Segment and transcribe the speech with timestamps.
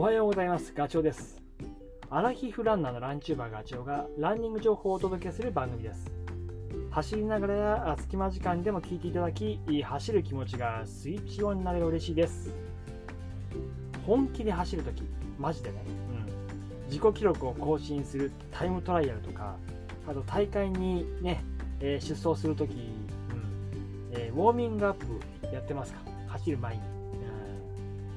[0.00, 0.72] おはようございます。
[0.74, 1.42] ガチョウです。
[2.08, 6.10] アラヒフランナーのランチューバーガチョウがランニング情報をお届けする番組です。
[6.90, 12.50] 走りながらや隙間時間でも聞いていただき走る気持ちがスイッチオンになれば嬉しいです。
[14.06, 15.02] 本気で走るとき
[15.38, 19.56] マジでね、うん、自己記録を更新するタイムトライアルとか
[20.08, 21.44] あと大会にね、
[21.80, 22.80] えー、出走するとき、うん。
[24.12, 25.04] えー、ウォーミングアップ
[25.54, 26.00] やってますか？
[26.28, 26.88] 走る前に、うん、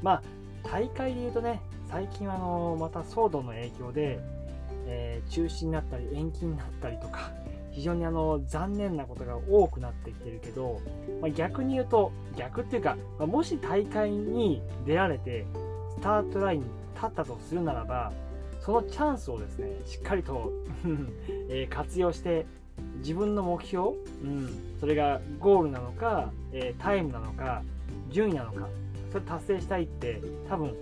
[0.00, 0.22] まあ
[0.62, 1.60] 大会でいうとね
[1.92, 4.18] 最近はあのまた騒動の影響で、
[4.86, 7.32] えー、中止になったり延期になったりとか
[7.70, 10.80] 非常にあの残念なことが多くなってきてるけど、
[11.20, 15.44] まあ、逆に言うと逆っていうか、まあ、もし大会に出られて
[15.90, 18.10] スタートラインに立ったとするならば
[18.60, 20.50] そのチャンスをですねしっかりと
[21.50, 22.46] え活用して
[22.98, 23.90] 自分の目標、
[24.24, 24.48] うん、
[24.80, 27.62] それがゴールなのか、えー、タイムなのか
[28.08, 28.68] 順位なのか
[29.10, 30.74] それ達成したいって多分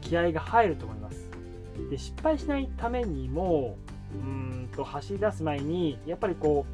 [0.00, 1.28] 気合が入ると思います。
[1.90, 3.76] で失敗しないためにも
[4.14, 6.66] うんと走り出す前にやっぱりこ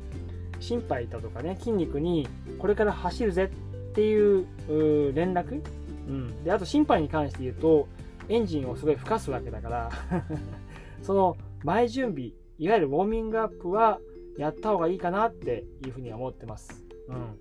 [0.59, 4.47] う心肺だとかね筋肉にこれから走るぜっていう
[5.15, 5.63] 連絡、
[6.09, 7.89] うん、であと心肺に関して言うと
[8.29, 9.91] エンジンをすごい吹かすわけだから
[11.03, 14.01] その前準備いわゆるウォーミングアップは
[14.39, 17.39] やった方がいいかなっていうふうには思ってます、うん、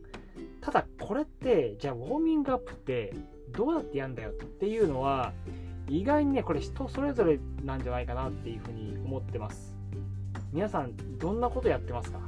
[0.61, 3.13] ただこれってじゃあウォーミングアップって
[3.51, 5.33] どうやってやるんだよっていうのは
[5.89, 9.75] 意外にねこれ人それぞれなんじゃないかなっていうふうに思ってます。
[10.51, 12.23] 皆さんどんなことやってますか、うん、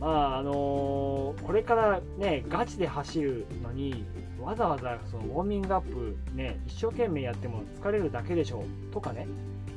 [0.00, 4.06] まああのー、これからねガチで走るのに
[4.40, 8.92] わざわざそのウォーミングアップね一生懸命やっても疲れるだけでしょう。
[8.92, 9.26] とかね。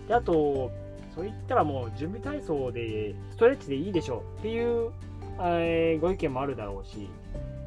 [0.07, 0.71] であと
[1.13, 4.39] そういったらもう準備体操でストレッチでいいでしょう。
[4.39, 4.91] っていう、
[5.39, 7.07] え、ご意見もあるだろうし。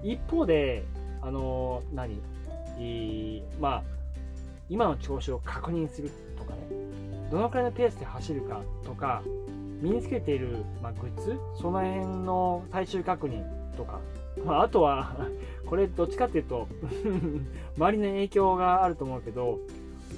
[0.02, 0.84] 一方で
[1.22, 2.20] あの、何？
[3.60, 3.82] まあ、
[4.68, 6.60] 今の調子を確認するとかね、
[7.30, 9.22] どのくらいのペースで走るかとか、
[9.80, 13.44] 身につけている、まあ、グッズ、その辺の最終確認
[13.76, 14.00] とか、
[14.44, 15.16] まあ、あとは
[15.66, 16.68] これどっちかっていうと
[17.76, 19.58] 周りの影響があると思うけど、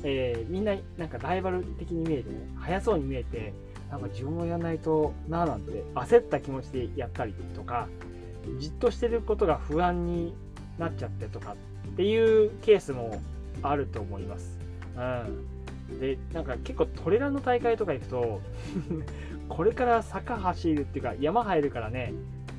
[0.04, 3.52] えー、みんななんかライバル的に見えてね、速そうに見えて、
[3.90, 7.88] なんか自分もやらないとなぁなんて焦った気持ちでやったりとか、
[8.58, 10.34] じっとしてることが不安に
[10.78, 11.56] なっちゃってとか
[11.92, 13.20] っていうケースも
[13.62, 14.58] あると思います。
[14.96, 18.40] うん、でなんか結構トレランの大会とか行くと
[19.48, 22.12] これから坂走るっていうか山入るからね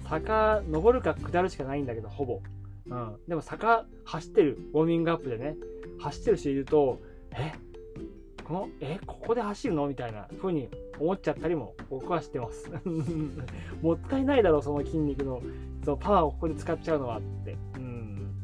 [0.06, 2.42] 坂登るか下るしかないんだけどほぼ、
[2.88, 5.56] うん、でも坂走ってるウォーミングアップでね
[6.00, 7.00] 走ってる人いると
[7.32, 7.54] え？
[8.44, 9.00] このえ？
[9.06, 9.88] ここで走るの？
[9.88, 10.70] みたいな風に
[11.00, 12.72] 思っちゃったりも僕はしてます。
[13.82, 15.42] もったいないだろうその筋肉の
[15.84, 17.58] そのパワーをここで使っちゃうのはって、うん、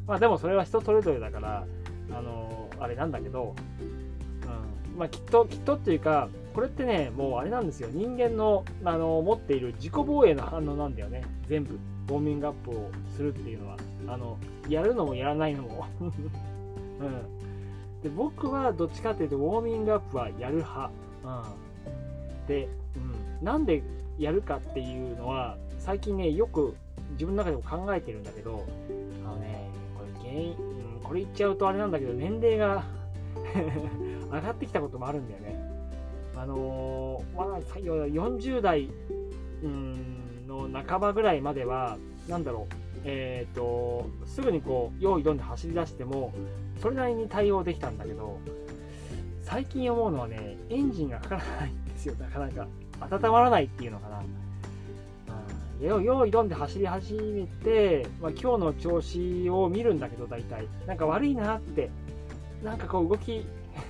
[0.06, 1.66] まあでもそれは人それぞれだから
[2.10, 3.54] あのあれなんだけど、
[4.92, 7.88] うん、まあきっときっとっていうかこれってねもうあれなんですよ。
[7.92, 11.22] 人間のあの持っている自己防衛の反応なんだよね。
[11.48, 11.78] 全部。
[12.08, 13.76] ウォーミングアップをするっていうのは。
[14.08, 15.86] あのやるのもやらないのも。
[16.00, 17.36] うん。
[18.02, 20.90] で僕はどっちかっていうとウォーミングアップはやる派、
[21.24, 21.28] う
[22.44, 23.82] ん、で、うん、なんで
[24.18, 26.76] やるかっていうのは最近ねよく
[27.12, 28.64] 自分の中でも考えてるんだけど
[30.26, 32.84] 原因、うん、これ言っちゃうとあれなんだけど年齢が
[34.32, 35.56] 上がってきたこともあるんだよね。
[36.36, 38.90] あのー、まあ、40代、
[39.62, 41.96] うん、の半ばぐらいまでは
[42.28, 42.74] なんだろう
[43.08, 46.34] えーと、すぐにこう用意どんで走り出しても
[46.82, 48.40] それなりに対応できたんだけど
[49.44, 52.14] 最近思うのはねエンジンがかからないんですよ。
[52.16, 52.66] なかなか
[53.00, 54.22] 温まらないっていうのかな、
[55.80, 60.68] うん、用意どんで走り始めて、まあ、今日の調子を見るんだけど大体。
[60.86, 61.90] なんか悪いなって。
[62.62, 63.44] なんかこう動き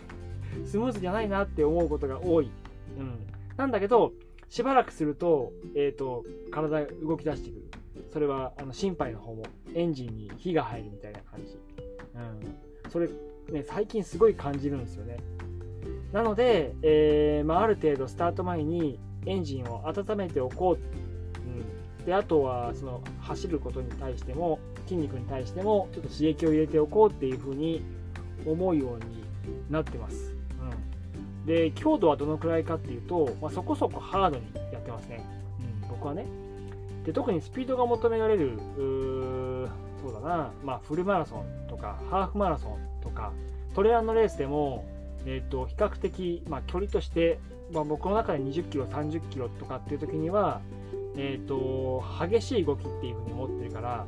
[0.64, 2.50] スムーズじゃないなって思うことが多い、
[2.98, 3.18] うん、
[3.56, 4.12] なんだけど
[4.48, 7.62] しばらくすると,、えーと、体動き出してくる。
[8.12, 9.42] それはあの心肺の方も
[9.74, 11.58] エンジンに火が入るみたいな感じ、
[12.14, 13.08] うん、それ
[13.50, 15.18] ね最近すごい感じるんですよね。
[16.12, 20.80] なので、えー、まあ、ある程度スタート前にエンジンを温めておこう、うん、
[22.06, 27.82] であとはその走ることに対しても筋肉に対してもちょっと刺激を入れておこうっていうふうに
[28.46, 29.24] 思うように
[29.68, 35.26] なってます、うん、で強度はどのくらいかっていうと、まあ、そこそこハードにやってますね、
[35.82, 36.24] うん、僕はね。
[37.04, 38.58] で特にスピードが求められる
[40.02, 43.32] そうだな、まあ、フルマラソンとかハーフマラソンとか
[43.76, 44.84] トレランのレースでも、
[45.24, 47.38] えーと、比較的、まあ、距離として、
[47.72, 50.62] まあ、僕の中で20キロ30キロとかっていう時には、
[51.16, 54.06] えーと、激しい動きっていうふうに思ってるから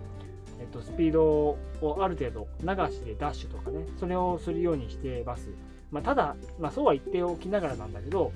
[0.60, 1.58] えっと、スピードを
[2.00, 5.48] ある程度流しでダッシュとかね、それをするようにしてます。
[5.90, 8.32] まあ、ただ、まあ、そうは言っておきながらなんだけど、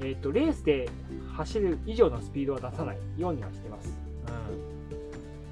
[0.00, 0.88] えっと、レースで
[1.34, 3.94] 走る以上のスピードは出さないようにはしてます。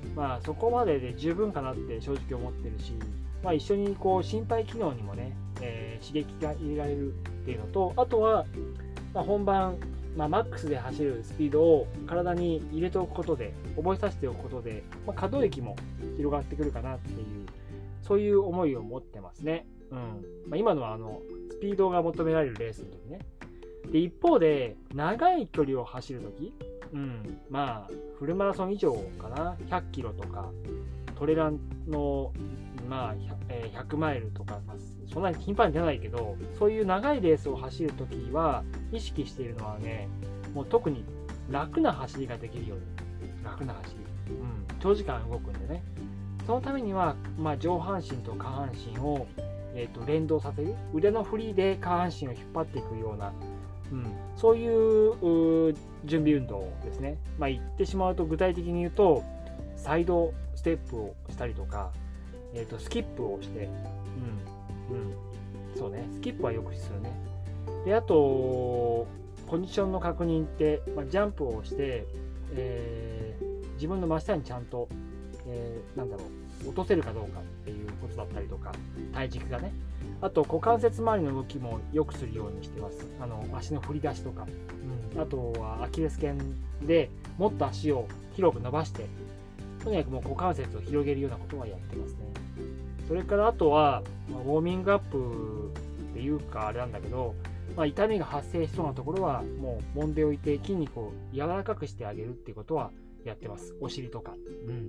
[0.06, 2.92] うん、まあ、そこまでで十分かなって正直思ってるし、
[3.42, 7.14] まあ、一緒にこう心肺機能にもね、えー、刺激が入れられるっ
[7.44, 8.44] ていうのと、あとは、
[9.14, 9.76] まあ、本番
[10.16, 15.76] まあ、マックスで走るスピードを体に入れておくことで覚えさせておくことで、まあ、可動域も
[16.16, 17.46] 広がってくるかなっていう
[18.02, 19.98] そういう思いを持ってますね、うん。
[20.48, 21.20] まあ、今のはあの
[21.50, 23.20] スピードが求められるレースの時ね。
[23.92, 26.52] で一方で長い距離を走る時、
[26.92, 29.56] うん、まあフルマラソン以上かな。
[29.68, 30.50] 100キロとか。
[31.20, 32.32] トレランの、
[32.88, 33.14] まあ
[33.48, 34.76] 100, 100マイルとか、まあ、
[35.12, 40.08] そんなに頻繁に出ないけどそういう長いレースを走るときは意識しているのはね
[40.54, 41.04] もう特に
[41.48, 43.10] 楽な走りができるように。
[43.44, 43.94] 楽な走
[44.28, 45.82] り、うん、長時間動くんでね。
[46.46, 49.26] そのためには、まあ、上半身と下半身を、
[49.74, 50.74] えーと、連動させる。
[50.94, 53.32] 腕の振りで下半身を引っ張っていくような、
[53.92, 54.06] うん、
[54.36, 55.74] そういう
[56.04, 59.22] 準備運動ですね、まあ、言ってしまうと具体的に言うと
[59.76, 61.90] サイドステップをしたりとか、
[62.52, 63.70] えーと、とスキップをして、
[64.90, 65.14] うん、うん、
[65.74, 67.10] そうね、スキップはよくするね。
[67.86, 69.06] で、あと、
[69.46, 72.04] コンディションの確認って、まあ、ジャンプをして、
[72.52, 74.86] えー、自分の真下にちゃんと、
[75.46, 76.24] えー、なんだろ
[76.66, 78.72] う、落とせるかどうかっていうことだったりとか、
[79.14, 79.72] 体軸がね。
[80.20, 83.06] あと、股関節周りの動きもよくするようにしてます。
[83.18, 84.46] あの、足の振り出しとか。
[85.14, 86.36] うん、あとは、アキレス腱
[86.82, 87.08] で
[87.38, 89.06] もっと足を広く伸ばして、
[89.82, 92.18] とにかくもう股関節を広げるようなことはやってますね。
[93.08, 95.72] それからあとは、まあ、ウォーミングアップ
[96.10, 97.34] っていうかあれなんだけど、
[97.76, 102.90] まあ、痛みが発生しそうなところはもう揉んでおいて筋肉を柔らかくしてあげるっていうことは
[103.24, 103.74] やってます。
[103.80, 104.34] お尻とか。
[104.66, 104.88] うん。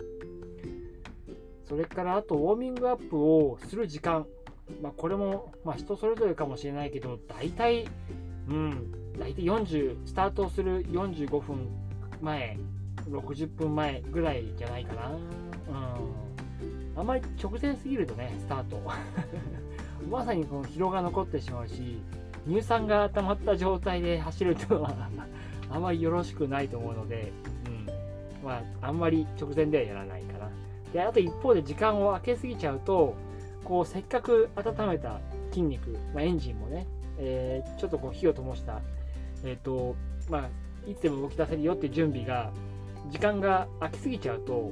[1.67, 4.25] それからあとウォーミングアップをする時間。
[4.81, 7.87] まあ、これも、まあ、人それぞれかもしれないけど、大体、
[8.47, 11.67] うん、大体40、スタートする45分
[12.21, 12.57] 前、
[13.09, 15.09] 60分前ぐらいじゃないかな。
[15.09, 15.21] うん。
[16.95, 18.79] あまり直前すぎるとね、スタート。
[20.09, 22.01] まさにこの疲労が残ってしまうし、
[22.47, 25.09] 乳酸が溜まった状態で走るというのは
[25.69, 27.31] あまりよろしくないと思うので、
[27.67, 28.45] うん。
[28.45, 30.49] まあ、あんまり直前ではやらないかな。
[30.93, 33.15] で、あと一方で時間を空けすぎちゃうと、
[33.63, 35.19] こう、せっかく温めた
[35.51, 38.81] 筋肉、まあ、エンジンもね、えー、ちょっとこう火を灯した、
[39.43, 39.95] えっ、ー、と、
[40.29, 42.51] まあ、いつでも動き出せるよっていう準備が、
[43.09, 44.71] 時間が空きすぎちゃうと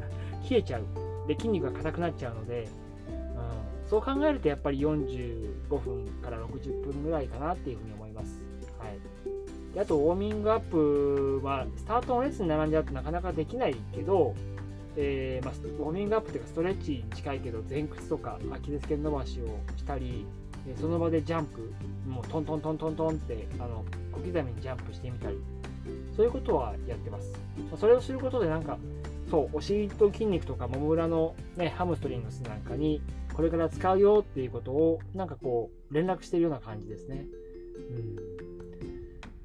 [0.48, 0.82] 冷えちゃう
[1.26, 2.68] で筋肉が硬くなっちゃうので、
[3.08, 8.40] うん、そう考えるとやっぱり45分から60分ぐらいかなっていうふうに思います。
[8.78, 14.34] はい、であとウォーミングアップはスタートの列に並んじゃうとなかなかできないけど、
[14.96, 20.26] えー、まあ、ウォーミングアップというかストレッチに近いけど前屈とかアキレス腱伸ばしをしたり
[20.80, 21.72] その場でジャンプ
[22.06, 25.38] もうトントントントントンってあの小刻みにジャンプしてみたり
[26.16, 27.32] そういうことはやってます。
[27.76, 28.78] それをすることでなんか
[29.30, 33.00] そうお尻と筋肉とかもも裏の、ね、ハムストリングスなんかに
[33.34, 37.26] これから使うよっていうことをなんかこう連絡してるような感じですね。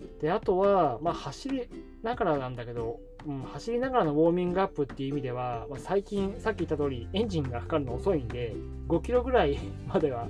[0.02, 1.70] うん、であとは、まあ、走り
[2.02, 8.56] ながらなんだけど、うん、走りながらのウォーミングアップっていう意味では、まあ、最近さっき言った通りエンジンがかかるの遅いんで
[8.88, 9.58] 5キロぐらい
[9.88, 10.28] までは、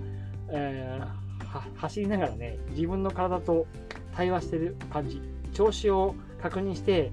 [0.49, 3.65] えー、走りながらね自分の体と
[4.13, 5.34] 対話してる感じ。
[5.55, 7.11] 調子を確認して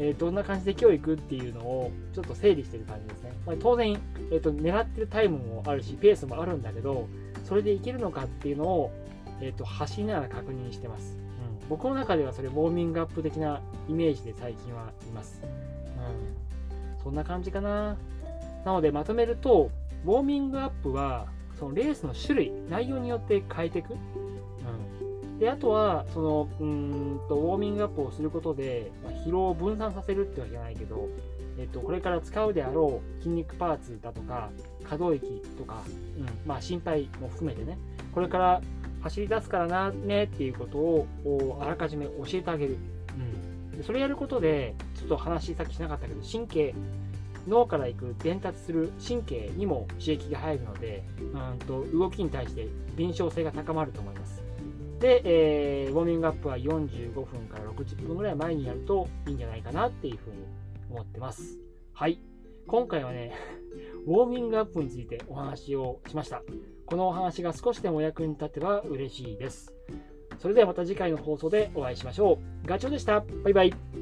[0.00, 3.32] えー、どんな感じで今日行くっていうのをちょっと整理してる感じですね。
[3.44, 7.08] まあ、当然、えーと、狙ってるタイムもあるし、ペースもあるんだけど、
[7.44, 8.92] それでいけるのかっていうのを、
[9.40, 11.16] えーと、走りながら確認してます、
[11.62, 11.68] うん。
[11.68, 15.42] 僕の中ではそれウォーミングアップ的なイメージで最近はいます。
[15.42, 17.96] うん、そんな感じかな。
[18.64, 19.72] なのでまとめると、
[20.06, 21.26] ウォーミングアップは
[21.58, 23.94] そのレースの種類、内容によって変えていく。
[25.38, 31.08] であとはそのうんとウォーミングアップをすることで、まあ、疲労を分散させるってわけじゃないけど、
[31.58, 34.50] えっと、これから使うであろう筋肉パーツだとか
[34.82, 35.82] 可動域とか、
[36.18, 37.78] うんまあ、心配も含めてね
[38.12, 38.60] これから
[39.02, 42.76] 走り出すからなねっていうことをあらかじめ教えてあげる、
[43.76, 46.74] うん、それやることでちょっと話さっきしなかったけど神経
[47.46, 52.66] 脳から行く伝達する神経にも刺激が入るのでうんと動きに対して
[52.96, 54.37] 敏捷性が高まると思います。
[54.98, 60.36] で、えー、ウォーミングアップは45分から60分ぐらい前にやるといいんじゃないかなっていうふうに
[60.90, 61.58] 思ってます。
[61.92, 62.20] はい。
[62.66, 63.32] 今回はね、
[64.06, 66.42] ウォーミングアップについてお話をしました。
[66.86, 69.72] このお話が少しでもお役に立てば嬉しいです。
[70.38, 72.66] それではまた次回の放送でお会いしましょう。
[72.66, 73.24] ガチョウでした。
[73.44, 73.97] バイバイ。